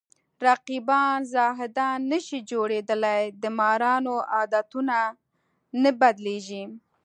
رقیبان 0.47 1.19
زاهدان 1.33 1.99
نشي 2.11 2.39
جوړېدلی 2.51 3.23
د 3.41 3.43
مارانو 3.59 4.15
عادتونه 4.33 4.97
نه 5.81 5.91
بدلېږي 5.99 6.63